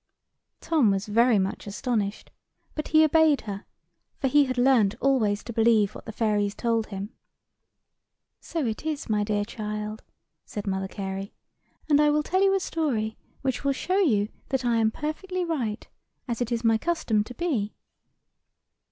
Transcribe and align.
Tom 0.61 0.89
was 0.89 1.05
very 1.05 1.37
much 1.37 1.67
astonished: 1.67 2.31
but 2.73 2.87
he 2.87 3.03
obeyed 3.03 3.41
her, 3.41 3.65
for 4.17 4.29
he 4.29 4.45
had 4.45 4.57
learnt 4.57 4.95
always 4.99 5.43
to 5.43 5.53
believe 5.53 5.93
what 5.93 6.05
the 6.05 6.11
fairies 6.11 6.55
told 6.55 6.87
him. 6.87 7.11
"So 8.39 8.65
it 8.65 8.83
is, 8.83 9.09
my 9.09 9.23
dear 9.23 9.45
child," 9.45 10.01
said 10.43 10.65
Mother 10.65 10.87
Carey; 10.87 11.35
"and 11.87 12.01
I 12.01 12.09
will 12.09 12.23
tell 12.23 12.41
you 12.41 12.55
a 12.55 12.59
story, 12.59 13.15
which 13.43 13.63
will 13.63 13.73
show 13.73 13.99
you 13.99 14.29
that 14.49 14.65
I 14.65 14.77
am 14.77 14.89
perfectly 14.89 15.45
right, 15.45 15.87
as 16.27 16.41
it 16.41 16.51
is 16.51 16.63
my 16.63 16.79
custom 16.79 17.23
to 17.23 17.35
be. 17.35 17.75